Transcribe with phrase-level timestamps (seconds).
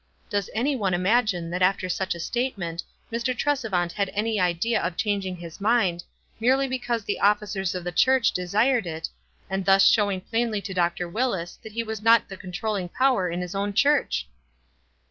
[0.31, 2.81] Does any one imagine that after such a statement
[3.13, 3.37] Mr.
[3.37, 6.03] Tresevant had any idea of chang ing his mind,
[6.39, 9.09] merely because the officers of the church desired it,
[9.47, 11.07] and thus showing plainly to Dr.
[11.07, 14.25] Willis that he was not the controlling power in his own church?